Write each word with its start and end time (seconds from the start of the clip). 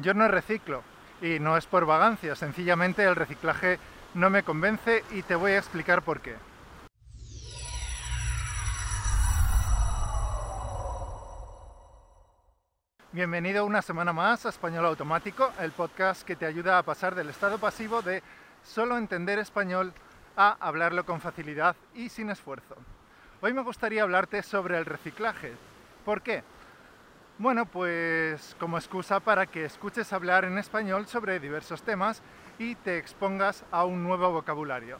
Yo 0.00 0.14
no 0.14 0.28
reciclo 0.28 0.82
y 1.20 1.38
no 1.40 1.58
es 1.58 1.66
por 1.66 1.84
vagancia, 1.84 2.34
sencillamente 2.34 3.04
el 3.04 3.16
reciclaje 3.16 3.78
no 4.14 4.30
me 4.30 4.42
convence 4.42 5.04
y 5.10 5.22
te 5.22 5.34
voy 5.34 5.52
a 5.52 5.58
explicar 5.58 6.00
por 6.00 6.20
qué. 6.20 6.36
Bienvenido 13.12 13.66
una 13.66 13.82
semana 13.82 14.14
más 14.14 14.46
a 14.46 14.48
Español 14.48 14.86
Automático, 14.86 15.52
el 15.60 15.72
podcast 15.72 16.22
que 16.22 16.36
te 16.36 16.46
ayuda 16.46 16.78
a 16.78 16.82
pasar 16.82 17.14
del 17.14 17.28
estado 17.28 17.58
pasivo 17.58 18.00
de 18.00 18.22
solo 18.62 18.96
entender 18.96 19.38
español 19.38 19.92
a 20.34 20.56
hablarlo 20.60 21.04
con 21.04 21.20
facilidad 21.20 21.76
y 21.94 22.08
sin 22.08 22.30
esfuerzo. 22.30 22.76
Hoy 23.42 23.52
me 23.52 23.62
gustaría 23.62 24.04
hablarte 24.04 24.42
sobre 24.42 24.78
el 24.78 24.86
reciclaje. 24.86 25.52
¿Por 26.06 26.22
qué? 26.22 26.42
Bueno, 27.40 27.64
pues 27.64 28.54
como 28.60 28.76
excusa 28.76 29.18
para 29.18 29.46
que 29.46 29.64
escuches 29.64 30.12
hablar 30.12 30.44
en 30.44 30.58
español 30.58 31.06
sobre 31.06 31.40
diversos 31.40 31.82
temas 31.82 32.20
y 32.58 32.74
te 32.74 32.98
expongas 32.98 33.64
a 33.70 33.86
un 33.86 34.04
nuevo 34.04 34.30
vocabulario. 34.30 34.98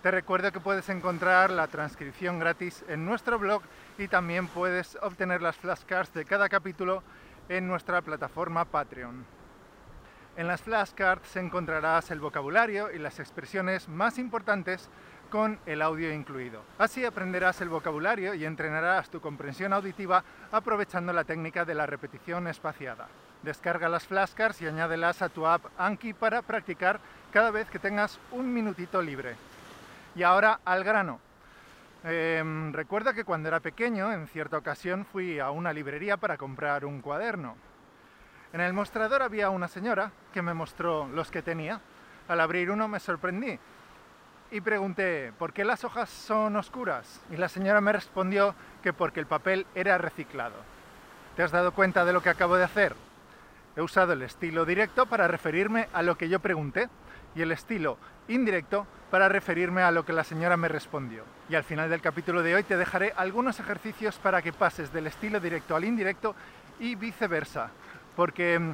Te 0.00 0.12
recuerdo 0.12 0.52
que 0.52 0.60
puedes 0.60 0.88
encontrar 0.90 1.50
la 1.50 1.66
transcripción 1.66 2.38
gratis 2.38 2.84
en 2.86 3.04
nuestro 3.04 3.40
blog 3.40 3.62
y 3.98 4.06
también 4.06 4.46
puedes 4.46 4.96
obtener 5.02 5.42
las 5.42 5.56
flashcards 5.56 6.14
de 6.14 6.24
cada 6.24 6.48
capítulo 6.48 7.02
en 7.48 7.66
nuestra 7.66 8.00
plataforma 8.00 8.64
Patreon. 8.64 9.26
En 10.36 10.46
las 10.46 10.62
flashcards 10.62 11.34
encontrarás 11.34 12.12
el 12.12 12.20
vocabulario 12.20 12.92
y 12.92 13.00
las 13.00 13.18
expresiones 13.18 13.88
más 13.88 14.18
importantes 14.18 14.88
con 15.26 15.58
el 15.66 15.82
audio 15.82 16.12
incluido. 16.12 16.62
Así 16.78 17.04
aprenderás 17.04 17.60
el 17.60 17.68
vocabulario 17.68 18.34
y 18.34 18.44
entrenarás 18.44 19.10
tu 19.10 19.20
comprensión 19.20 19.72
auditiva 19.72 20.24
aprovechando 20.52 21.12
la 21.12 21.24
técnica 21.24 21.64
de 21.64 21.74
la 21.74 21.86
repetición 21.86 22.46
espaciada. 22.46 23.08
Descarga 23.42 23.88
las 23.88 24.06
flashcards 24.06 24.62
y 24.62 24.66
añádelas 24.66 25.22
a 25.22 25.28
tu 25.28 25.46
app 25.46 25.66
Anki 25.78 26.12
para 26.12 26.42
practicar 26.42 27.00
cada 27.32 27.50
vez 27.50 27.68
que 27.68 27.78
tengas 27.78 28.18
un 28.32 28.52
minutito 28.52 29.02
libre. 29.02 29.36
Y 30.14 30.22
ahora 30.22 30.60
al 30.64 30.82
grano. 30.84 31.20
Em, 32.04 32.72
recuerda 32.72 33.12
que 33.12 33.24
cuando 33.24 33.48
era 33.48 33.60
pequeño, 33.60 34.12
en 34.12 34.28
cierta 34.28 34.58
ocasión, 34.58 35.04
fui 35.04 35.38
a 35.38 35.50
una 35.50 35.72
librería 35.72 36.16
para 36.16 36.36
comprar 36.36 36.84
un 36.84 37.00
cuaderno. 37.00 37.56
En 38.52 38.60
el 38.60 38.72
mostrador 38.72 39.22
había 39.22 39.50
una 39.50 39.68
señora 39.68 40.12
que 40.32 40.40
me 40.40 40.54
mostró 40.54 41.08
los 41.08 41.30
que 41.30 41.42
tenía. 41.42 41.80
Al 42.28 42.40
abrir 42.40 42.70
uno 42.70 42.88
me 42.88 43.00
sorprendí 43.00 43.58
y 44.50 44.60
pregunté, 44.60 45.32
¿por 45.38 45.52
qué 45.52 45.64
las 45.64 45.84
hojas 45.84 46.08
son 46.08 46.56
oscuras? 46.56 47.20
Y 47.30 47.36
la 47.36 47.48
señora 47.48 47.80
me 47.80 47.92
respondió 47.92 48.54
que 48.82 48.92
porque 48.92 49.20
el 49.20 49.26
papel 49.26 49.66
era 49.74 49.98
reciclado. 49.98 50.54
¿Te 51.36 51.42
has 51.42 51.50
dado 51.50 51.72
cuenta 51.72 52.04
de 52.04 52.12
lo 52.12 52.22
que 52.22 52.30
acabo 52.30 52.56
de 52.56 52.64
hacer? 52.64 52.94
He 53.76 53.82
usado 53.82 54.12
el 54.14 54.22
estilo 54.22 54.64
directo 54.64 55.06
para 55.06 55.28
referirme 55.28 55.88
a 55.92 56.02
lo 56.02 56.16
que 56.16 56.28
yo 56.28 56.40
pregunté 56.40 56.88
y 57.34 57.42
el 57.42 57.52
estilo 57.52 57.98
indirecto 58.28 58.86
para 59.10 59.28
referirme 59.28 59.82
a 59.82 59.90
lo 59.90 60.04
que 60.04 60.12
la 60.12 60.24
señora 60.24 60.56
me 60.56 60.68
respondió. 60.68 61.24
Y 61.48 61.54
al 61.54 61.64
final 61.64 61.90
del 61.90 62.00
capítulo 62.00 62.42
de 62.42 62.54
hoy 62.54 62.62
te 62.62 62.76
dejaré 62.76 63.12
algunos 63.16 63.60
ejercicios 63.60 64.16
para 64.16 64.42
que 64.42 64.52
pases 64.52 64.92
del 64.92 65.06
estilo 65.06 65.40
directo 65.40 65.76
al 65.76 65.84
indirecto 65.84 66.34
y 66.80 66.94
viceversa, 66.94 67.70
porque 68.16 68.58
mm, 68.58 68.72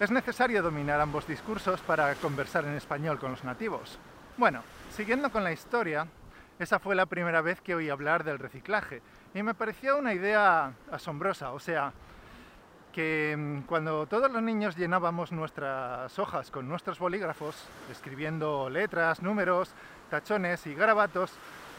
es 0.00 0.10
necesario 0.10 0.62
dominar 0.62 1.00
ambos 1.00 1.26
discursos 1.26 1.80
para 1.80 2.14
conversar 2.16 2.64
en 2.64 2.74
español 2.74 3.18
con 3.18 3.32
los 3.32 3.44
nativos. 3.44 3.98
Bueno, 4.36 4.62
siguiendo 4.92 5.30
con 5.30 5.42
la 5.42 5.52
historia, 5.52 6.06
esa 6.58 6.78
fue 6.78 6.94
la 6.94 7.06
primera 7.06 7.40
vez 7.40 7.60
que 7.60 7.74
oí 7.74 7.88
hablar 7.88 8.24
del 8.24 8.38
reciclaje 8.38 9.00
y 9.34 9.42
me 9.42 9.54
pareció 9.54 9.96
una 9.96 10.12
idea 10.12 10.74
asombrosa, 10.90 11.52
o 11.52 11.58
sea, 11.58 11.92
que 12.92 13.34
mm, 13.36 13.62
cuando 13.62 14.06
todos 14.06 14.30
los 14.30 14.42
niños 14.42 14.76
llenábamos 14.76 15.32
nuestras 15.32 16.18
hojas 16.18 16.50
con 16.50 16.68
nuestros 16.68 16.98
bolígrafos, 16.98 17.56
escribiendo 17.90 18.68
letras, 18.68 19.22
números, 19.22 19.70
tachones 20.10 20.66
y 20.66 20.74
garabatos, 20.74 21.32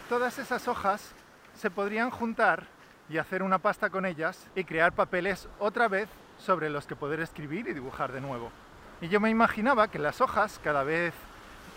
todas 0.09 0.39
esas 0.39 0.67
hojas 0.67 1.13
se 1.55 1.69
podrían 1.69 2.09
juntar 2.09 2.65
y 3.09 3.19
hacer 3.19 3.43
una 3.43 3.59
pasta 3.59 3.91
con 3.91 4.07
ellas 4.07 4.49
y 4.55 4.63
crear 4.63 4.93
papeles 4.93 5.47
otra 5.59 5.87
vez 5.87 6.09
sobre 6.39 6.71
los 6.71 6.87
que 6.87 6.95
poder 6.95 7.19
escribir 7.19 7.67
y 7.67 7.73
dibujar 7.73 8.11
de 8.11 8.21
nuevo. 8.21 8.49
Y 9.01 9.07
yo 9.09 9.19
me 9.19 9.29
imaginaba 9.29 9.89
que 9.89 9.99
las 9.99 10.19
hojas, 10.19 10.59
cada 10.63 10.83
vez 10.83 11.13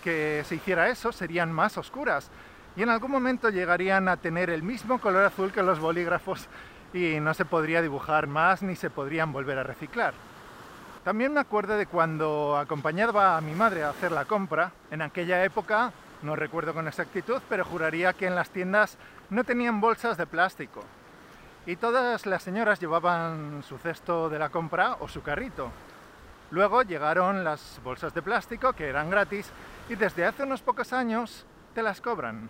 que 0.07 0.45
se 0.45 0.55
hiciera 0.55 0.87
eso, 0.87 1.11
serían 1.11 1.51
más 1.51 1.77
oscuras 1.77 2.31
y 2.77 2.81
en 2.81 2.87
algún 2.87 3.11
momento 3.11 3.49
llegarían 3.49 4.07
a 4.07 4.15
tener 4.15 4.49
el 4.49 4.63
mismo 4.63 5.01
color 5.01 5.25
azul 5.25 5.51
que 5.51 5.61
los 5.61 5.81
bolígrafos 5.81 6.47
y 6.93 7.19
no 7.19 7.33
se 7.33 7.43
podría 7.43 7.81
dibujar 7.81 8.25
más 8.25 8.63
ni 8.63 8.77
se 8.77 8.89
podrían 8.89 9.33
volver 9.33 9.57
a 9.57 9.63
reciclar. 9.63 10.13
También 11.03 11.33
me 11.33 11.41
acuerdo 11.41 11.75
de 11.75 11.87
cuando 11.87 12.55
acompañaba 12.55 13.35
a 13.35 13.41
mi 13.41 13.51
madre 13.51 13.83
a 13.83 13.89
hacer 13.89 14.13
la 14.13 14.23
compra. 14.23 14.71
En 14.91 15.01
aquella 15.01 15.43
época, 15.43 15.91
no 16.23 16.37
recuerdo 16.37 16.73
con 16.73 16.87
exactitud, 16.87 17.41
pero 17.49 17.65
juraría 17.65 18.13
que 18.13 18.27
en 18.27 18.35
las 18.35 18.49
tiendas 18.49 18.97
no 19.29 19.43
tenían 19.43 19.81
bolsas 19.81 20.15
de 20.15 20.25
plástico. 20.25 20.85
Y 21.65 21.75
todas 21.75 22.25
las 22.25 22.43
señoras 22.43 22.79
llevaban 22.79 23.61
su 23.61 23.77
cesto 23.77 24.29
de 24.29 24.39
la 24.39 24.47
compra 24.47 24.95
o 25.01 25.09
su 25.09 25.21
carrito. 25.21 25.69
Luego 26.51 26.81
llegaron 26.83 27.43
las 27.43 27.79
bolsas 27.83 28.13
de 28.13 28.21
plástico, 28.21 28.73
que 28.73 28.87
eran 28.87 29.09
gratis, 29.09 29.49
y 29.89 29.95
desde 29.95 30.25
hace 30.25 30.43
unos 30.43 30.61
pocos 30.61 30.93
años 30.93 31.45
te 31.73 31.83
las 31.83 31.99
cobran. 32.01 32.49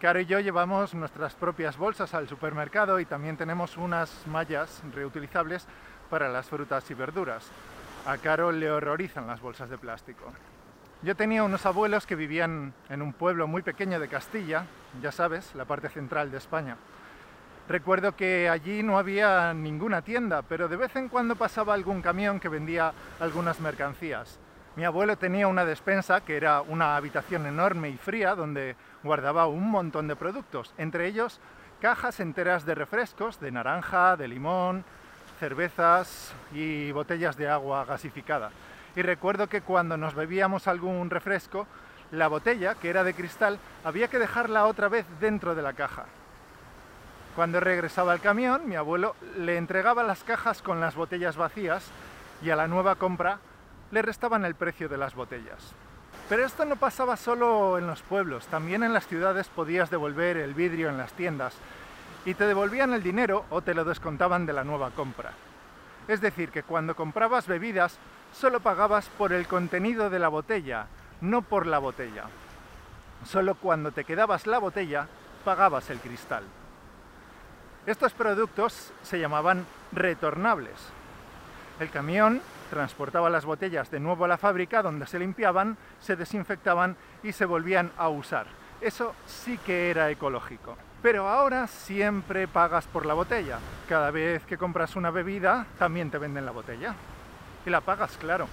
Caro 0.00 0.20
y 0.20 0.26
yo 0.26 0.38
llevamos 0.38 0.94
nuestras 0.94 1.34
propias 1.34 1.76
bolsas 1.76 2.14
al 2.14 2.28
supermercado 2.28 3.00
y 3.00 3.04
también 3.04 3.36
tenemos 3.36 3.76
unas 3.76 4.24
mallas 4.28 4.80
reutilizables 4.94 5.66
para 6.08 6.28
las 6.28 6.46
frutas 6.46 6.88
y 6.90 6.94
verduras. 6.94 7.50
A 8.06 8.16
Caro 8.18 8.52
le 8.52 8.70
horrorizan 8.70 9.26
las 9.26 9.40
bolsas 9.40 9.68
de 9.68 9.76
plástico. 9.76 10.32
Yo 11.02 11.16
tenía 11.16 11.42
unos 11.42 11.66
abuelos 11.66 12.06
que 12.06 12.14
vivían 12.14 12.72
en 12.88 13.02
un 13.02 13.12
pueblo 13.12 13.48
muy 13.48 13.62
pequeño 13.62 13.98
de 13.98 14.08
Castilla, 14.08 14.66
ya 15.02 15.10
sabes, 15.10 15.54
la 15.56 15.64
parte 15.64 15.88
central 15.88 16.30
de 16.30 16.38
España. 16.38 16.76
Recuerdo 17.68 18.16
que 18.16 18.48
allí 18.48 18.82
no 18.82 18.98
había 18.98 19.52
ninguna 19.52 20.00
tienda, 20.00 20.40
pero 20.40 20.68
de 20.68 20.76
vez 20.76 20.96
en 20.96 21.10
cuando 21.10 21.36
pasaba 21.36 21.74
algún 21.74 22.00
camión 22.00 22.40
que 22.40 22.48
vendía 22.48 22.94
algunas 23.20 23.60
mercancías. 23.60 24.38
Mi 24.74 24.86
abuelo 24.86 25.18
tenía 25.18 25.48
una 25.48 25.66
despensa 25.66 26.22
que 26.22 26.38
era 26.38 26.62
una 26.62 26.96
habitación 26.96 27.44
enorme 27.44 27.90
y 27.90 27.98
fría 27.98 28.34
donde 28.34 28.74
guardaba 29.02 29.48
un 29.48 29.70
montón 29.70 30.08
de 30.08 30.16
productos, 30.16 30.72
entre 30.78 31.08
ellos 31.08 31.40
cajas 31.78 32.20
enteras 32.20 32.64
de 32.64 32.74
refrescos, 32.74 33.38
de 33.38 33.52
naranja, 33.52 34.16
de 34.16 34.28
limón, 34.28 34.82
cervezas 35.38 36.32
y 36.54 36.90
botellas 36.92 37.36
de 37.36 37.50
agua 37.50 37.84
gasificada. 37.84 38.50
Y 38.96 39.02
recuerdo 39.02 39.46
que 39.46 39.60
cuando 39.60 39.98
nos 39.98 40.14
bebíamos 40.14 40.68
algún 40.68 41.10
refresco, 41.10 41.66
la 42.12 42.28
botella, 42.28 42.76
que 42.76 42.88
era 42.88 43.04
de 43.04 43.12
cristal, 43.12 43.58
había 43.84 44.08
que 44.08 44.18
dejarla 44.18 44.64
otra 44.64 44.88
vez 44.88 45.04
dentro 45.20 45.54
de 45.54 45.60
la 45.60 45.74
caja. 45.74 46.06
Cuando 47.38 47.60
regresaba 47.60 48.10
al 48.10 48.20
camión, 48.20 48.68
mi 48.68 48.74
abuelo 48.74 49.14
le 49.36 49.58
entregaba 49.58 50.02
las 50.02 50.24
cajas 50.24 50.60
con 50.60 50.80
las 50.80 50.96
botellas 50.96 51.36
vacías 51.36 51.84
y 52.42 52.50
a 52.50 52.56
la 52.56 52.66
nueva 52.66 52.96
compra 52.96 53.38
le 53.92 54.02
restaban 54.02 54.44
el 54.44 54.56
precio 54.56 54.88
de 54.88 54.96
las 54.98 55.14
botellas. 55.14 55.72
Pero 56.28 56.44
esto 56.44 56.64
no 56.64 56.74
pasaba 56.74 57.16
solo 57.16 57.78
en 57.78 57.86
los 57.86 58.02
pueblos, 58.02 58.48
también 58.48 58.82
en 58.82 58.92
las 58.92 59.06
ciudades 59.06 59.46
podías 59.46 59.88
devolver 59.88 60.36
el 60.36 60.52
vidrio 60.52 60.88
en 60.88 60.98
las 60.98 61.12
tiendas 61.12 61.54
y 62.24 62.34
te 62.34 62.44
devolvían 62.44 62.92
el 62.92 63.04
dinero 63.04 63.44
o 63.50 63.62
te 63.62 63.72
lo 63.72 63.84
descontaban 63.84 64.44
de 64.44 64.54
la 64.54 64.64
nueva 64.64 64.90
compra. 64.90 65.30
Es 66.08 66.20
decir, 66.20 66.50
que 66.50 66.64
cuando 66.64 66.96
comprabas 66.96 67.46
bebidas 67.46 68.00
solo 68.32 68.58
pagabas 68.58 69.08
por 69.10 69.32
el 69.32 69.46
contenido 69.46 70.10
de 70.10 70.18
la 70.18 70.26
botella, 70.26 70.88
no 71.20 71.42
por 71.42 71.68
la 71.68 71.78
botella. 71.78 72.24
Solo 73.24 73.54
cuando 73.54 73.92
te 73.92 74.02
quedabas 74.02 74.48
la 74.48 74.58
botella 74.58 75.06
pagabas 75.44 75.88
el 75.90 76.00
cristal. 76.00 76.42
Estos 77.88 78.12
productos 78.12 78.92
se 79.02 79.18
llamaban 79.18 79.64
retornables. 79.92 80.74
El 81.80 81.88
camión 81.88 82.42
transportaba 82.68 83.30
las 83.30 83.46
botellas 83.46 83.90
de 83.90 83.98
nuevo 83.98 84.26
a 84.26 84.28
la 84.28 84.36
fábrica 84.36 84.82
donde 84.82 85.06
se 85.06 85.18
limpiaban, 85.18 85.78
se 85.98 86.14
desinfectaban 86.14 86.98
y 87.22 87.32
se 87.32 87.46
volvían 87.46 87.90
a 87.96 88.10
usar. 88.10 88.46
Eso 88.82 89.14
sí 89.24 89.56
que 89.56 89.88
era 89.88 90.10
ecológico. 90.10 90.76
Pero 91.00 91.28
ahora 91.28 91.66
siempre 91.66 92.46
pagas 92.46 92.84
por 92.84 93.06
la 93.06 93.14
botella. 93.14 93.58
Cada 93.88 94.10
vez 94.10 94.44
que 94.44 94.58
compras 94.58 94.94
una 94.94 95.10
bebida, 95.10 95.64
también 95.78 96.10
te 96.10 96.18
venden 96.18 96.44
la 96.44 96.52
botella. 96.52 96.94
Y 97.64 97.70
la 97.70 97.80
pagas, 97.80 98.18
claro. 98.18 98.48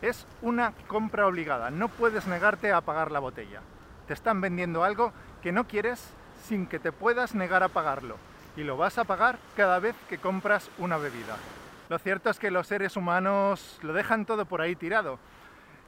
Es 0.00 0.28
una 0.42 0.74
compra 0.86 1.26
obligada. 1.26 1.72
No 1.72 1.88
puedes 1.88 2.28
negarte 2.28 2.70
a 2.70 2.82
pagar 2.82 3.10
la 3.10 3.18
botella. 3.18 3.62
Te 4.06 4.14
están 4.14 4.40
vendiendo 4.40 4.84
algo 4.84 5.12
que 5.42 5.50
no 5.50 5.66
quieres 5.66 6.08
sin 6.46 6.68
que 6.68 6.78
te 6.78 6.92
puedas 6.92 7.34
negar 7.34 7.64
a 7.64 7.68
pagarlo. 7.68 8.16
Y 8.56 8.62
lo 8.62 8.76
vas 8.76 8.98
a 8.98 9.04
pagar 9.04 9.38
cada 9.56 9.78
vez 9.78 9.96
que 10.08 10.18
compras 10.18 10.70
una 10.78 10.96
bebida. 10.96 11.36
Lo 11.88 11.98
cierto 11.98 12.30
es 12.30 12.38
que 12.38 12.50
los 12.50 12.66
seres 12.66 12.96
humanos 12.96 13.78
lo 13.82 13.92
dejan 13.92 14.24
todo 14.24 14.46
por 14.46 14.60
ahí 14.60 14.76
tirado. 14.76 15.18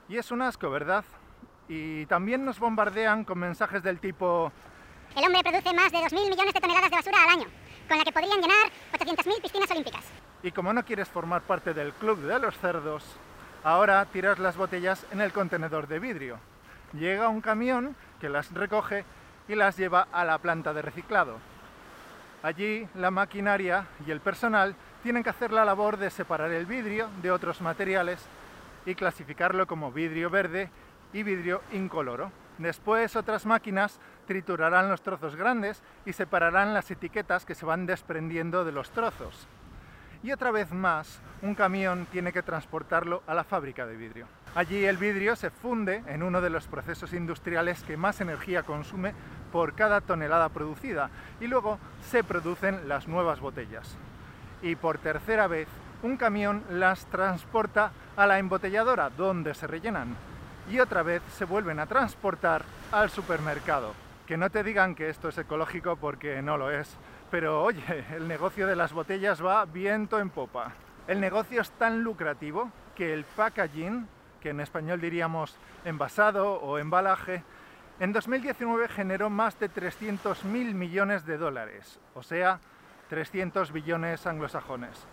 Y 0.09 0.19
es 0.19 0.31
un 0.31 0.43
asco, 0.43 0.71
¿verdad? 0.71 1.05
Y 1.69 2.07
también 2.07 2.45
nos 2.45 2.59
bombardean 2.59 3.25
con 3.25 3.39
mensajes 3.39 3.83
del 3.83 3.99
tipo... 3.99 4.53
El 5.17 5.25
hombre 5.25 5.43
produce 5.43 5.73
más 5.73 5.91
de 5.91 5.99
2.000 5.99 6.31
millones 6.31 6.55
de 6.55 6.61
toneladas 6.61 6.91
de 6.91 6.97
basura 6.97 7.23
al 7.23 7.31
año, 7.31 7.47
con 7.89 7.99
la 7.99 8.05
que 8.05 8.13
podrían 8.13 8.41
llenar 8.41 8.71
800.000 8.93 9.43
piscinas 9.43 9.71
olímpicas. 9.71 10.05
Y 10.43 10.53
como 10.53 10.73
no 10.73 10.85
quieres 10.85 11.09
formar 11.09 11.43
parte 11.43 11.73
del 11.73 11.93
club 11.93 12.21
de 12.21 12.39
los 12.39 12.57
cerdos, 12.59 13.05
ahora 13.65 14.05
tiras 14.07 14.39
las 14.39 14.57
botellas 14.57 15.07
en 15.11 15.21
el 15.21 15.33
contenedor 15.33 15.89
de 15.89 15.99
vidrio. 15.99 16.39
Llega 16.93 17.29
un 17.29 17.41
camión 17.41 17.97
que 18.21 18.29
las 18.29 18.53
recoge 18.53 19.05
y 19.49 19.55
las 19.55 19.77
lleva 19.77 20.07
a 20.13 20.25
la 20.25 20.39
planta 20.39 20.73
de 20.73 20.83
reciclado. 20.83 21.39
Allí 22.43 22.87
la 22.95 23.11
maquinaria 23.11 23.87
y 24.07 24.11
el 24.11 24.21
personal 24.21 24.75
tienen 25.03 25.23
que 25.23 25.31
hacer 25.31 25.53
la 25.53 25.65
labor 25.65 25.97
de 25.97 26.11
separar 26.11 26.51
el 26.51 26.67
vidrio 26.67 27.09
de 27.23 27.31
otros 27.31 27.61
materiales 27.61 28.25
y 28.85 28.95
clasificarlo 28.95 29.67
como 29.67 29.91
vidrio 29.91 30.31
verde 30.31 30.71
y 31.13 31.23
vidrio 31.23 31.63
incoloro. 31.73 32.31
Después 32.59 33.17
otras 33.17 33.47
máquinas 33.47 33.99
triturarán 34.27 34.89
los 34.89 35.03
trozos 35.03 35.37
grandes 35.37 35.83
y 36.05 36.13
separarán 36.13 36.73
las 36.73 36.91
etiquetas 36.91 37.45
que 37.45 37.55
se 37.55 37.67
van 37.67 37.87
desprendiendo 37.87 38.65
de 38.65 38.73
los 38.73 38.91
trozos. 38.91 39.47
Y 40.23 40.33
otra 40.33 40.51
vez 40.51 40.73
más, 40.73 41.21
un 41.43 41.55
camión 41.55 42.07
tiene 42.11 42.33
que 42.33 42.43
transportarlo 42.43 43.23
a 43.27 43.35
la 43.35 43.45
fábrica 43.45 43.87
de 43.87 43.97
vidrio. 43.97 44.27
Allí 44.57 44.87
el 44.87 44.97
vidrio 44.97 45.37
se 45.37 45.51
funde 45.51 46.03
en 46.07 46.23
uno 46.23 46.41
de 46.41 46.49
los 46.49 46.67
procesos 46.67 47.13
industriales 47.13 47.83
que 47.83 47.99
más 47.99 48.23
energía 48.23 48.63
consume 48.63 49.13
por 49.53 49.75
cada 49.75 50.01
tonelada 50.01 50.49
producida 50.49 51.11
y 51.43 51.47
luego 51.47 51.79
se 52.01 52.25
producen 52.25 52.89
las 52.89 53.07
nuevas 53.07 53.39
botellas. 53.39 53.99
Y 54.63 54.75
por 54.77 54.97
tercera 54.97 55.47
vez, 55.47 55.69
un 56.03 56.17
camión 56.17 56.65
las 56.71 57.05
transporta 57.05 57.93
a 58.17 58.27
la 58.27 58.39
embotelladora 58.39 59.11
donde 59.11 59.53
se 59.53 59.67
rellenan 59.67 60.17
y 60.71 60.81
otra 60.81 61.03
vez 61.03 61.21
se 61.37 61.45
vuelven 61.45 61.79
a 61.79 61.85
transportar 61.85 62.65
al 62.93 63.11
supermercado. 63.11 63.93
Que 64.27 64.39
no 64.39 64.49
te 64.49 64.65
digan 64.65 64.95
que 64.95 65.11
esto 65.11 65.29
es 65.29 65.37
ecológico 65.37 65.97
porque 65.97 66.41
no 66.41 66.57
lo 66.57 66.71
es, 66.71 66.97
pero 67.31 67.63
oye, 67.63 68.07
el 68.17 68.27
negocio 68.27 68.67
de 68.67 68.77
las 68.77 68.95
botellas 68.95 69.45
va 69.45 69.67
viento 69.67 70.19
en 70.19 70.31
popa. 70.31 70.73
El 71.07 71.21
negocio 71.21 71.61
es 71.61 71.71
tan 71.73 72.03
lucrativo 72.03 72.71
que 72.95 73.13
el 73.13 73.25
packaging, 73.25 74.09
que 74.41 74.51
en 74.51 74.61
español 74.61 75.01
diríamos 75.01 75.57
envasado 75.85 76.55
o 76.55 76.79
embalaje, 76.79 77.43
en 77.99 78.13
2019 78.13 78.89
generó 78.89 79.31
más 79.31 79.59
de 79.59 79.71
300.000 79.71 80.45
millones 80.75 81.25
de 81.25 81.39
dólares, 81.39 81.99
o 82.15 82.23
sea, 82.23 82.61
300 83.09 83.73
billones 83.73 84.27
anglosajones. 84.27 85.07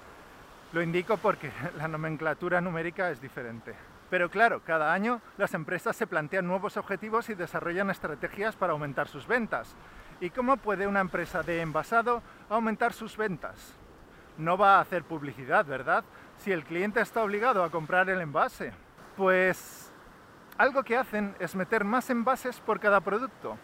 Lo 0.74 0.82
indico 0.82 1.18
porque 1.18 1.52
la 1.78 1.88
nomenclatura 1.88 2.60
numérica 2.60 3.10
es 3.12 3.22
diferente. 3.22 3.74
Pero 4.10 4.30
claro, 4.30 4.62
cada 4.66 4.94
año 4.94 5.22
las 5.38 5.54
empresas 5.54 5.96
se 5.96 6.08
plantean 6.08 6.48
nuevos 6.48 6.78
objetivos 6.78 7.30
y 7.30 7.36
desarrollan 7.36 7.90
estrategias 7.90 8.56
para 8.56 8.74
aumentar 8.74 9.08
sus 9.08 9.26
ventas. 9.28 9.76
¿Y 10.20 10.30
cómo 10.30 10.58
puede 10.58 10.86
una 10.86 11.00
empresa 11.00 11.42
de 11.42 11.62
envasado 11.62 12.22
aumentar 12.50 12.94
sus 12.94 13.18
ventas? 13.18 13.76
No 14.38 14.58
va 14.58 14.78
a 14.78 14.82
hacer 14.82 15.04
publicidad, 15.04 15.66
¿verdad? 15.66 16.04
Si 16.38 16.52
el 16.52 16.64
cliente 16.64 17.02
está 17.02 17.24
obligado 17.24 17.64
a 17.64 17.72
comprar 17.72 18.10
el 18.10 18.22
envase. 18.22 18.74
Pues 19.18 19.92
algo 20.58 20.84
que 20.84 20.98
hacen 20.98 21.36
es 21.40 21.56
meter 21.56 21.84
más 21.84 22.10
envases 22.10 22.60
por 22.60 22.80
cada 22.80 23.00
producto. 23.02 23.58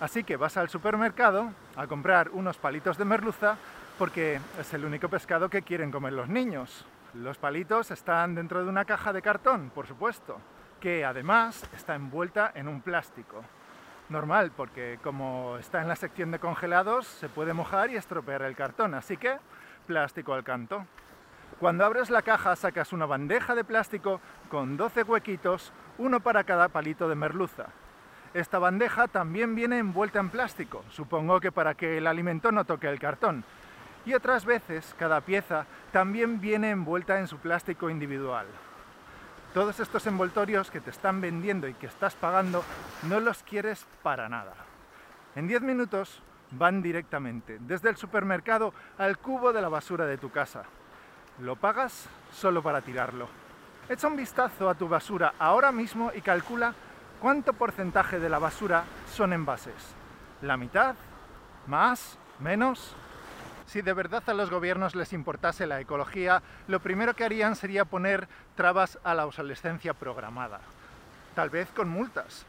Así 0.00 0.22
que 0.22 0.36
vas 0.36 0.56
al 0.56 0.68
supermercado 0.68 1.50
a 1.74 1.88
comprar 1.88 2.30
unos 2.30 2.56
palitos 2.58 2.96
de 2.96 3.04
merluza 3.04 3.56
porque 3.98 4.40
es 4.60 4.72
el 4.74 4.84
único 4.84 5.08
pescado 5.08 5.48
que 5.48 5.62
quieren 5.62 5.90
comer 5.90 6.12
los 6.12 6.28
niños. 6.28 6.86
Los 7.14 7.38
palitos 7.38 7.90
están 7.90 8.36
dentro 8.36 8.62
de 8.62 8.68
una 8.68 8.84
caja 8.84 9.12
de 9.12 9.22
cartón, 9.22 9.70
por 9.74 9.88
supuesto, 9.88 10.38
que 10.80 11.04
además 11.04 11.68
está 11.74 11.96
envuelta 11.96 12.52
en 12.54 12.68
un 12.68 12.80
plástico. 12.80 13.42
Normal, 14.08 14.52
porque 14.56 15.00
como 15.02 15.56
está 15.58 15.82
en 15.82 15.88
la 15.88 15.96
sección 15.96 16.30
de 16.30 16.38
congelados, 16.38 17.08
se 17.08 17.28
puede 17.28 17.52
mojar 17.52 17.90
y 17.90 17.96
estropear 17.96 18.42
el 18.42 18.54
cartón, 18.54 18.94
así 18.94 19.16
que 19.16 19.38
plástico 19.86 20.34
al 20.34 20.44
canto. 20.44 20.86
Cuando 21.60 21.84
abres 21.84 22.08
la 22.08 22.22
caja 22.22 22.54
sacas 22.54 22.92
una 22.92 23.04
bandeja 23.04 23.56
de 23.56 23.64
plástico 23.64 24.20
con 24.48 24.76
12 24.76 25.02
huequitos, 25.02 25.72
uno 25.98 26.20
para 26.20 26.44
cada 26.44 26.68
palito 26.68 27.08
de 27.08 27.16
merluza. 27.16 27.66
Esta 28.32 28.60
bandeja 28.60 29.08
también 29.08 29.56
viene 29.56 29.78
envuelta 29.78 30.20
en 30.20 30.30
plástico, 30.30 30.84
supongo 30.90 31.40
que 31.40 31.50
para 31.50 31.74
que 31.74 31.98
el 31.98 32.06
alimento 32.06 32.52
no 32.52 32.64
toque 32.64 32.88
el 32.88 33.00
cartón, 33.00 33.42
y 34.06 34.14
otras 34.14 34.44
veces 34.44 34.94
cada 34.96 35.20
pieza 35.20 35.66
también 35.90 36.40
viene 36.40 36.70
envuelta 36.70 37.18
en 37.18 37.26
su 37.26 37.38
plástico 37.38 37.90
individual. 37.90 38.46
Todos 39.52 39.80
estos 39.80 40.06
envoltorios 40.06 40.70
que 40.70 40.80
te 40.80 40.90
están 40.90 41.20
vendiendo 41.20 41.66
y 41.66 41.74
que 41.74 41.86
estás 41.86 42.14
pagando 42.14 42.62
no 43.08 43.18
los 43.18 43.42
quieres 43.42 43.84
para 44.04 44.28
nada. 44.28 44.54
En 45.34 45.48
10 45.48 45.62
minutos 45.62 46.22
van 46.52 46.82
directamente 46.82 47.58
desde 47.60 47.88
el 47.88 47.96
supermercado 47.96 48.72
al 48.96 49.18
cubo 49.18 49.52
de 49.52 49.60
la 49.60 49.68
basura 49.68 50.06
de 50.06 50.18
tu 50.18 50.30
casa. 50.30 50.62
Lo 51.40 51.56
pagas 51.56 52.08
solo 52.32 52.62
para 52.62 52.80
tirarlo. 52.80 53.28
Echa 53.88 54.08
un 54.08 54.16
vistazo 54.16 54.68
a 54.68 54.74
tu 54.74 54.88
basura 54.88 55.34
ahora 55.38 55.70
mismo 55.72 56.10
y 56.14 56.20
calcula 56.20 56.74
cuánto 57.20 57.52
porcentaje 57.52 58.18
de 58.18 58.28
la 58.28 58.38
basura 58.38 58.84
son 59.12 59.32
envases. 59.32 59.94
¿La 60.42 60.56
mitad? 60.56 60.94
¿Más? 61.66 62.18
¿Menos? 62.40 62.94
Si 63.66 63.82
de 63.82 63.92
verdad 63.92 64.22
a 64.26 64.34
los 64.34 64.50
gobiernos 64.50 64.94
les 64.94 65.12
importase 65.12 65.66
la 65.66 65.80
ecología, 65.80 66.42
lo 66.66 66.80
primero 66.80 67.14
que 67.14 67.24
harían 67.24 67.54
sería 67.54 67.84
poner 67.84 68.26
trabas 68.56 68.98
a 69.04 69.14
la 69.14 69.26
obsolescencia 69.26 69.94
programada, 69.94 70.60
tal 71.34 71.50
vez 71.50 71.68
con 71.76 71.88
multas, 71.88 72.46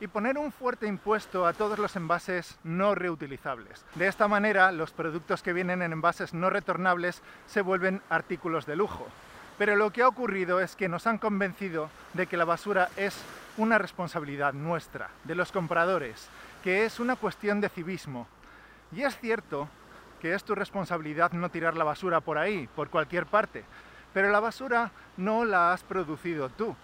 y 0.00 0.06
poner 0.08 0.36
un 0.38 0.52
fuerte 0.52 0.86
impuesto 0.86 1.46
a 1.46 1.52
todos 1.52 1.78
los 1.78 1.96
envases 1.96 2.58
no 2.64 2.94
reutilizables. 2.94 3.84
De 3.94 4.06
esta 4.06 4.28
manera, 4.28 4.70
los 4.72 4.90
productos 4.90 5.42
que 5.42 5.52
vienen 5.52 5.82
en 5.82 5.92
envases 5.92 6.34
no 6.34 6.50
retornables 6.50 7.22
se 7.46 7.62
vuelven 7.62 8.02
artículos 8.10 8.66
de 8.66 8.76
lujo. 8.76 9.06
Pero 9.58 9.74
lo 9.74 9.90
que 9.90 10.02
ha 10.02 10.08
ocurrido 10.08 10.60
es 10.60 10.76
que 10.76 10.88
nos 10.88 11.06
han 11.06 11.18
convencido 11.18 11.88
de 12.12 12.26
que 12.26 12.36
la 12.36 12.44
basura 12.44 12.90
es 12.96 13.16
una 13.56 13.78
responsabilidad 13.78 14.52
nuestra, 14.52 15.08
de 15.24 15.34
los 15.34 15.50
compradores, 15.50 16.28
que 16.62 16.84
es 16.84 17.00
una 17.00 17.16
cuestión 17.16 17.60
de 17.62 17.70
civismo. 17.70 18.26
Y 18.92 19.02
es 19.02 19.18
cierto 19.18 19.68
que 20.20 20.34
es 20.34 20.44
tu 20.44 20.54
responsabilidad 20.54 21.32
no 21.32 21.48
tirar 21.48 21.76
la 21.76 21.84
basura 21.84 22.20
por 22.20 22.36
ahí, 22.36 22.68
por 22.74 22.90
cualquier 22.90 23.24
parte. 23.24 23.64
Pero 24.12 24.30
la 24.30 24.40
basura 24.40 24.90
no 25.16 25.44
la 25.44 25.72
has 25.72 25.82
producido 25.82 26.50
tú. 26.50 26.76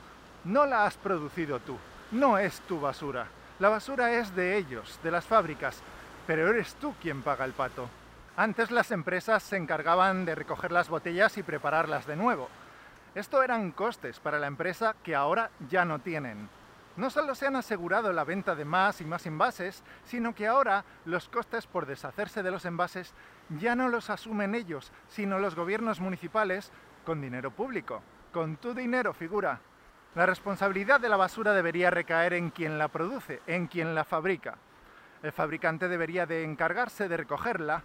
No 0.44 0.66
la 0.66 0.86
has 0.86 0.96
producido 0.96 1.60
tú. 1.60 1.76
No 2.12 2.36
es 2.36 2.60
tu 2.60 2.78
basura. 2.78 3.26
La 3.58 3.70
basura 3.70 4.12
es 4.12 4.36
de 4.36 4.58
ellos, 4.58 5.00
de 5.02 5.10
las 5.10 5.24
fábricas. 5.24 5.82
Pero 6.26 6.46
eres 6.48 6.74
tú 6.74 6.94
quien 7.00 7.22
paga 7.22 7.46
el 7.46 7.52
pato. 7.52 7.88
Antes 8.36 8.70
las 8.70 8.90
empresas 8.90 9.42
se 9.42 9.56
encargaban 9.56 10.26
de 10.26 10.34
recoger 10.34 10.72
las 10.72 10.90
botellas 10.90 11.38
y 11.38 11.42
prepararlas 11.42 12.06
de 12.06 12.16
nuevo. 12.16 12.50
Esto 13.14 13.42
eran 13.42 13.72
costes 13.72 14.20
para 14.20 14.38
la 14.38 14.46
empresa 14.46 14.94
que 15.02 15.14
ahora 15.14 15.50
ya 15.70 15.86
no 15.86 16.00
tienen. 16.00 16.50
No 16.98 17.08
solo 17.08 17.34
se 17.34 17.46
han 17.46 17.56
asegurado 17.56 18.12
la 18.12 18.24
venta 18.24 18.54
de 18.54 18.66
más 18.66 19.00
y 19.00 19.06
más 19.06 19.24
envases, 19.24 19.82
sino 20.04 20.34
que 20.34 20.46
ahora 20.46 20.84
los 21.06 21.30
costes 21.30 21.66
por 21.66 21.86
deshacerse 21.86 22.42
de 22.42 22.50
los 22.50 22.66
envases 22.66 23.14
ya 23.58 23.74
no 23.74 23.88
los 23.88 24.10
asumen 24.10 24.54
ellos, 24.54 24.92
sino 25.08 25.38
los 25.38 25.54
gobiernos 25.54 25.98
municipales 25.98 26.72
con 27.06 27.22
dinero 27.22 27.50
público. 27.50 28.02
Con 28.32 28.56
tu 28.56 28.74
dinero, 28.74 29.14
figura. 29.14 29.60
La 30.14 30.26
responsabilidad 30.26 31.00
de 31.00 31.08
la 31.08 31.16
basura 31.16 31.54
debería 31.54 31.90
recaer 31.90 32.34
en 32.34 32.50
quien 32.50 32.78
la 32.78 32.88
produce, 32.88 33.40
en 33.46 33.66
quien 33.66 33.94
la 33.94 34.04
fabrica. 34.04 34.58
El 35.22 35.32
fabricante 35.32 35.88
debería 35.88 36.26
de 36.26 36.44
encargarse 36.44 37.08
de 37.08 37.16
recogerla 37.16 37.82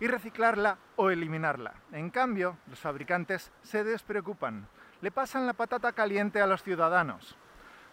y 0.00 0.08
reciclarla 0.08 0.76
o 0.96 1.10
eliminarla. 1.10 1.74
En 1.92 2.10
cambio, 2.10 2.56
los 2.66 2.80
fabricantes 2.80 3.52
se 3.62 3.84
despreocupan, 3.84 4.66
le 5.00 5.12
pasan 5.12 5.46
la 5.46 5.52
patata 5.52 5.92
caliente 5.92 6.40
a 6.40 6.48
los 6.48 6.64
ciudadanos. 6.64 7.36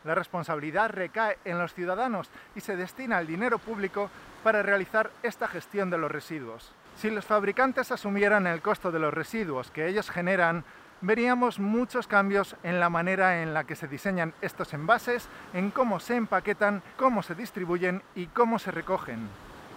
La 0.03 0.15
responsabilidad 0.15 0.89
recae 0.89 1.37
en 1.45 1.59
los 1.59 1.73
ciudadanos 1.73 2.31
y 2.55 2.61
se 2.61 2.75
destina 2.75 3.19
el 3.19 3.27
dinero 3.27 3.59
público 3.59 4.09
para 4.43 4.63
realizar 4.63 5.11
esta 5.21 5.47
gestión 5.47 5.91
de 5.91 5.99
los 5.99 6.11
residuos. 6.11 6.73
Si 6.95 7.11
los 7.11 7.25
fabricantes 7.25 7.91
asumieran 7.91 8.47
el 8.47 8.61
costo 8.61 8.91
de 8.91 8.99
los 8.99 9.13
residuos 9.13 9.69
que 9.69 9.87
ellos 9.87 10.09
generan, 10.09 10.63
veríamos 11.01 11.59
muchos 11.59 12.07
cambios 12.07 12.55
en 12.63 12.79
la 12.79 12.89
manera 12.89 13.41
en 13.41 13.53
la 13.53 13.63
que 13.63 13.75
se 13.75 13.87
diseñan 13.87 14.33
estos 14.41 14.73
envases, 14.73 15.27
en 15.53 15.71
cómo 15.71 15.99
se 15.99 16.15
empaquetan, 16.15 16.81
cómo 16.97 17.23
se 17.23 17.35
distribuyen 17.35 18.01
y 18.15 18.27
cómo 18.27 18.59
se 18.59 18.71
recogen. 18.71 19.27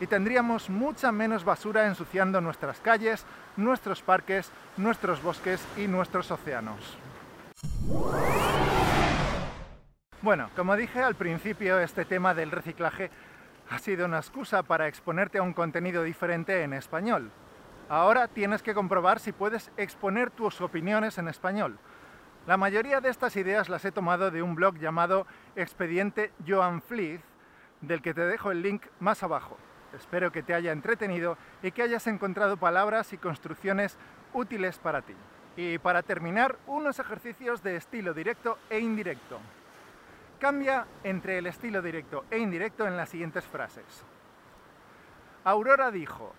Y 0.00 0.06
tendríamos 0.06 0.70
mucha 0.70 1.10
menos 1.10 1.44
basura 1.44 1.87
ensuciando 1.87 2.40
nuestras 2.40 2.80
calles, 2.80 3.25
nuestros 3.56 4.02
parques, 4.02 4.50
nuestros 4.76 5.22
bosques 5.22 5.60
y 5.76 5.88
nuestros 5.88 6.30
océanos. 6.30 6.96
Bueno, 10.22 10.50
como 10.56 10.76
dije 10.76 11.00
al 11.00 11.14
principio, 11.14 11.78
este 11.80 12.04
tema 12.04 12.34
del 12.34 12.50
reciclaje 12.50 13.10
ha 13.70 13.78
sido 13.78 14.06
una 14.06 14.18
excusa 14.18 14.62
para 14.62 14.88
exponerte 14.88 15.38
a 15.38 15.42
un 15.42 15.52
contenido 15.52 16.02
diferente 16.02 16.62
en 16.62 16.72
español. 16.72 17.30
Ahora 17.88 18.28
tienes 18.28 18.62
que 18.62 18.75
comprobar 18.75 19.18
si 19.18 19.33
puedes 19.33 19.71
exponer 19.78 20.30
tus 20.30 20.61
opiniones 20.61 21.16
en 21.16 21.28
español. 21.28 21.78
La 22.47 22.59
mayoría 22.59 23.00
de 23.00 23.09
estas 23.09 23.37
ideas 23.37 23.71
las 23.71 23.85
he 23.85 23.92
tomado 23.92 24.30
de 24.30 24.42
un 24.42 24.54
blog 24.54 24.76
llamado 24.78 25.26
Expediente 25.57 26.33
Joan 26.47 26.83
Fleeth, 26.83 27.23
del 27.80 28.02
que 28.02 28.12
te 28.12 28.23
dejo 28.23 28.50
el 28.50 28.62
link 28.62 28.87
más 29.00 29.23
abajo. 29.23 29.57
Espero 29.95 30.30
que 30.30 30.42
te 30.42 30.52
haya 30.52 30.73
entretenido 30.73 31.38
y 31.62 31.71
que 31.71 31.83
hayas 31.83 32.07
encontrado 32.07 32.59
palabras 32.59 33.12
y 33.14 33.18
construcciones 33.18 33.97
útiles 34.35 34.78
para 34.78 35.00
ti. 35.00 35.14
Y 35.57 35.78
para 35.78 36.02
terminar, 36.02 36.57
unos 36.66 36.99
ejercicios 36.99 37.62
de 37.62 37.76
estilo 37.76 38.12
directo 38.12 38.59
e 38.68 38.80
indirecto. 38.80 39.38
Cambia 40.38 40.87
entre 41.04 41.38
el 41.38 41.47
estilo 41.47 41.80
directo 41.80 42.26
e 42.30 42.38
indirecto 42.38 42.87
en 42.87 42.99
las 42.99 43.09
siguientes 43.09 43.45
frases. 43.45 44.04
Aurora 45.45 45.90
dijo, 45.90 46.35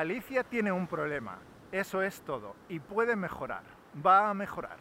Alicia 0.00 0.44
tiene 0.44 0.72
un 0.72 0.86
problema, 0.86 1.38
eso 1.72 2.02
es 2.02 2.20
todo, 2.22 2.54
y 2.68 2.80
puede 2.80 3.16
mejorar, 3.16 3.62
va 4.04 4.28
a 4.28 4.34
mejorar. 4.34 4.78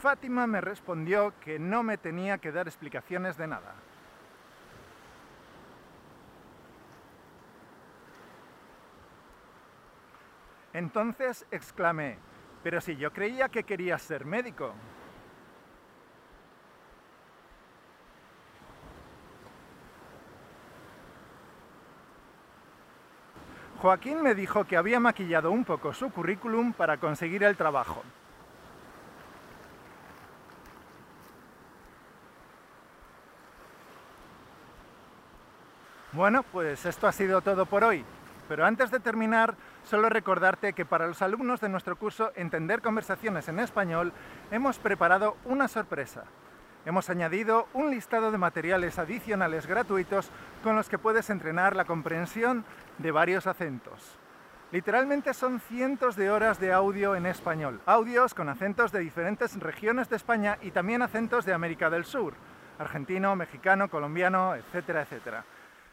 Fátima 0.00 0.46
me 0.46 0.60
respondió 0.60 1.32
que 1.40 1.58
no 1.58 1.82
me 1.82 1.96
tenía 1.96 2.38
que 2.38 2.52
dar 2.52 2.66
explicaciones 2.66 3.36
de 3.36 3.46
nada. 3.46 3.74
Entonces 10.74 11.46
exclamé, 11.50 12.18
pero 12.62 12.80
si 12.80 12.96
yo 12.96 13.12
creía 13.12 13.48
que 13.48 13.64
querías 13.64 14.02
ser 14.02 14.24
médico. 14.24 14.74
Joaquín 23.84 24.22
me 24.22 24.34
dijo 24.34 24.64
que 24.64 24.78
había 24.78 24.98
maquillado 24.98 25.50
un 25.50 25.62
poco 25.62 25.92
su 25.92 26.08
currículum 26.10 26.72
para 26.72 26.96
conseguir 26.96 27.42
el 27.44 27.54
trabajo. 27.54 28.02
Bueno, 36.12 36.42
pues 36.44 36.86
esto 36.86 37.06
ha 37.06 37.12
sido 37.12 37.42
todo 37.42 37.66
por 37.66 37.84
hoy. 37.84 38.02
Pero 38.48 38.64
antes 38.64 38.90
de 38.90 39.00
terminar, 39.00 39.54
solo 39.84 40.08
recordarte 40.08 40.72
que 40.72 40.86
para 40.86 41.06
los 41.06 41.20
alumnos 41.20 41.60
de 41.60 41.68
nuestro 41.68 41.96
curso 41.96 42.32
Entender 42.36 42.80
conversaciones 42.80 43.48
en 43.48 43.60
español 43.60 44.14
hemos 44.50 44.78
preparado 44.78 45.36
una 45.44 45.68
sorpresa. 45.68 46.24
Hemos 46.86 47.08
añadido 47.08 47.66
un 47.72 47.90
listado 47.90 48.30
de 48.30 48.36
materiales 48.36 48.98
adicionales 48.98 49.66
gratuitos 49.66 50.30
con 50.62 50.76
los 50.76 50.90
que 50.90 50.98
puedes 50.98 51.30
entrenar 51.30 51.74
la 51.74 51.86
comprensión 51.86 52.62
de 52.98 53.10
varios 53.10 53.46
acentos. 53.46 54.18
Literalmente 54.70 55.32
son 55.32 55.60
cientos 55.60 56.14
de 56.14 56.30
horas 56.30 56.60
de 56.60 56.74
audio 56.74 57.16
en 57.16 57.24
español, 57.24 57.80
audios 57.86 58.34
con 58.34 58.50
acentos 58.50 58.92
de 58.92 59.00
diferentes 59.00 59.58
regiones 59.60 60.10
de 60.10 60.16
España 60.16 60.58
y 60.60 60.72
también 60.72 61.00
acentos 61.00 61.46
de 61.46 61.54
América 61.54 61.88
del 61.88 62.04
Sur, 62.04 62.34
argentino, 62.78 63.34
mexicano, 63.34 63.88
colombiano, 63.88 64.54
etcétera, 64.54 65.02
etcétera. 65.02 65.44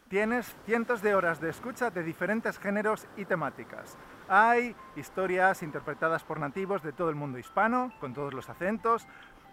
Tienes 0.09 0.57
cientos 0.65 1.01
de 1.01 1.15
horas 1.15 1.39
de 1.39 1.51
escucha 1.51 1.89
de 1.89 2.03
diferentes 2.03 2.59
géneros 2.59 3.07
y 3.15 3.23
temáticas. 3.23 3.97
Hay 4.27 4.75
historias 4.97 5.63
interpretadas 5.63 6.23
por 6.25 6.37
nativos 6.37 6.83
de 6.83 6.91
todo 6.91 7.09
el 7.09 7.15
mundo 7.15 7.37
hispano, 7.37 7.93
con 8.01 8.13
todos 8.13 8.33
los 8.33 8.49
acentos, 8.49 9.07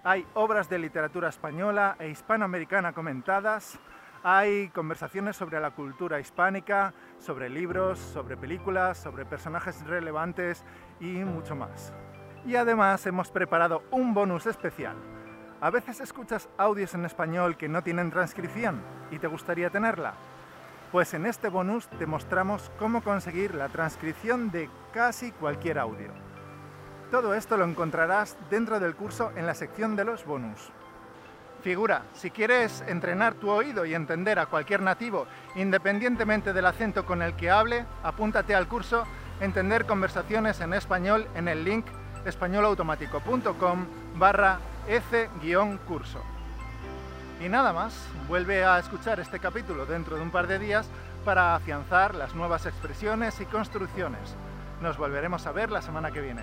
hay 0.08 0.26
obras 0.32 0.70
de 0.70 0.78
literatura 0.78 1.28
española 1.28 1.94
e 1.98 2.08
hispanoamericana 2.08 2.94
comentadas, 2.94 3.78
hay 4.22 4.70
conversaciones 4.70 5.36
sobre 5.36 5.60
la 5.60 5.72
cultura 5.72 6.18
hispánica, 6.18 6.94
sobre 7.18 7.50
libros, 7.50 7.98
sobre 7.98 8.38
películas, 8.38 8.96
sobre 8.96 9.26
personajes 9.26 9.86
relevantes 9.86 10.64
y 10.98 11.08
mucho 11.26 11.54
más. 11.54 11.92
Y 12.46 12.56
además 12.56 13.04
hemos 13.04 13.30
preparado 13.30 13.82
un 13.90 14.14
bonus 14.14 14.46
especial. 14.46 14.96
A 15.60 15.68
veces 15.68 16.00
escuchas 16.00 16.48
audios 16.56 16.94
en 16.94 17.04
español 17.04 17.58
que 17.58 17.68
no 17.68 17.82
tienen 17.82 18.10
transcripción 18.10 18.80
y 19.10 19.18
te 19.18 19.26
gustaría 19.26 19.68
tenerla. 19.68 20.14
Pues 20.90 21.12
en 21.12 21.26
este 21.26 21.50
bonus 21.50 21.86
te 21.86 22.06
mostramos 22.06 22.72
cómo 22.78 23.02
conseguir 23.02 23.54
la 23.54 23.68
transcripción 23.68 24.50
de 24.50 24.70
casi 24.90 25.32
cualquier 25.32 25.78
audio. 25.78 26.27
Todo 27.10 27.34
esto 27.34 27.56
lo 27.56 27.64
encontrarás 27.64 28.36
dentro 28.50 28.80
del 28.80 28.94
curso 28.94 29.32
en 29.36 29.46
la 29.46 29.54
sección 29.54 29.96
de 29.96 30.04
los 30.04 30.24
bonus. 30.24 30.70
Figura, 31.62 32.02
si 32.14 32.30
quieres 32.30 32.84
entrenar 32.86 33.34
tu 33.34 33.50
oído 33.50 33.84
y 33.84 33.94
entender 33.94 34.38
a 34.38 34.46
cualquier 34.46 34.80
nativo, 34.80 35.26
independientemente 35.56 36.52
del 36.52 36.66
acento 36.66 37.04
con 37.04 37.22
el 37.22 37.34
que 37.34 37.50
hable, 37.50 37.84
apúntate 38.02 38.54
al 38.54 38.68
curso 38.68 39.04
Entender 39.40 39.86
conversaciones 39.86 40.60
en 40.60 40.74
español 40.74 41.28
en 41.36 41.46
el 41.46 41.62
link 41.62 41.86
españolautomático.com 42.24 43.86
barra 44.16 44.58
ec-curso. 44.88 46.20
Y 47.40 47.48
nada 47.48 47.72
más, 47.72 47.94
vuelve 48.26 48.64
a 48.64 48.80
escuchar 48.80 49.20
este 49.20 49.38
capítulo 49.38 49.86
dentro 49.86 50.16
de 50.16 50.22
un 50.22 50.32
par 50.32 50.48
de 50.48 50.58
días 50.58 50.90
para 51.24 51.54
afianzar 51.54 52.16
las 52.16 52.34
nuevas 52.34 52.66
expresiones 52.66 53.40
y 53.40 53.44
construcciones. 53.44 54.34
Nos 54.82 54.98
volveremos 54.98 55.46
a 55.46 55.52
ver 55.52 55.70
la 55.70 55.82
semana 55.82 56.10
que 56.10 56.20
viene. 56.20 56.42